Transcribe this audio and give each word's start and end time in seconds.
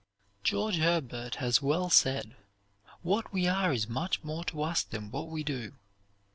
George 0.43 0.77
Herbert 0.77 1.35
has 1.35 1.61
well 1.61 1.91
said: 1.91 2.35
"What 3.03 3.31
we 3.31 3.45
are 3.47 3.71
is 3.71 3.87
much 3.87 4.23
more 4.23 4.43
to 4.45 4.63
us 4.63 4.81
than 4.81 5.11
what 5.11 5.27
we 5.27 5.43
do." 5.43 5.73